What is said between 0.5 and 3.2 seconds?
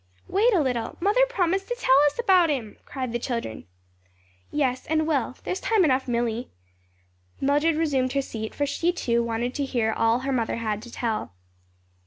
a little. Mother promised to tell us about him," cried the